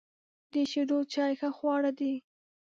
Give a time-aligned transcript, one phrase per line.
[0.51, 2.13] د شیدو چای ښه خواړه دي.